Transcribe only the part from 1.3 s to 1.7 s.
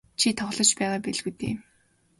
дээ.